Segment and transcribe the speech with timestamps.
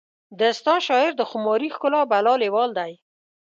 [0.39, 2.93] د ستا شاعر د خماري ښکلا بلا لیوال دی